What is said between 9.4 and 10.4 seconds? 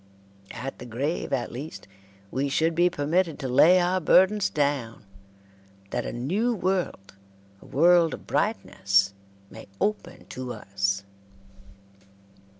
may open